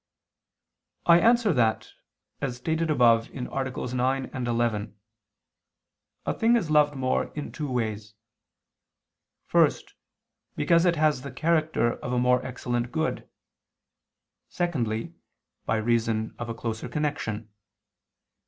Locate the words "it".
10.87-10.95